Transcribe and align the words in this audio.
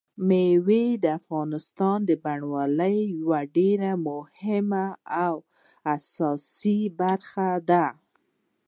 مېوې 0.27 0.85
د 1.03 1.05
افغانستان 1.19 1.97
د 2.09 2.11
بڼوالۍ 2.23 2.97
یوه 3.19 3.41
ډېره 3.55 3.91
مهمه 4.07 4.87
او 5.25 5.33
اساسي 5.95 6.79
برخه 6.99 7.47
ده. 7.69 7.85